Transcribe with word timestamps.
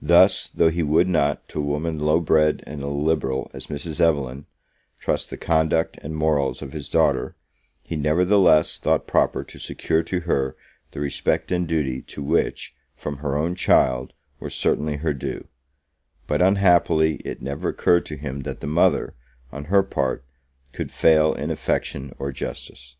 Thus, 0.00 0.46
though 0.48 0.70
he 0.70 0.84
would 0.84 1.08
not, 1.08 1.48
to 1.48 1.58
a 1.58 1.64
woman 1.64 1.98
low 1.98 2.20
bred 2.20 2.62
and 2.68 2.80
illiberal 2.82 3.50
as 3.52 3.66
Mrs. 3.66 3.98
Evelyn, 3.98 4.46
trust 5.00 5.28
the 5.28 5.36
conduct 5.36 5.98
and 6.02 6.14
morals 6.14 6.62
of 6.62 6.72
his 6.72 6.88
daughter, 6.88 7.34
he 7.82 7.96
nevertheless 7.96 8.78
thought 8.78 9.08
proper 9.08 9.42
to 9.42 9.58
secure 9.58 10.04
to 10.04 10.20
her 10.20 10.54
the 10.92 11.00
respect 11.00 11.50
and 11.50 11.66
duty 11.66 12.00
to 12.02 12.22
which, 12.22 12.72
from 12.94 13.16
her 13.16 13.36
own 13.36 13.56
child, 13.56 14.12
were 14.38 14.48
certainly 14.48 14.98
her 14.98 15.14
due; 15.14 15.48
but 16.28 16.40
unhappily, 16.40 17.16
it 17.24 17.42
never 17.42 17.70
occurred 17.70 18.06
to 18.06 18.16
him 18.16 18.42
that 18.42 18.60
the 18.60 18.68
mother, 18.68 19.16
on 19.50 19.64
her 19.64 19.82
part, 19.82 20.24
could 20.72 20.92
fail 20.92 21.34
in 21.34 21.50
affection 21.50 22.14
or 22.20 22.30
justice. 22.30 22.94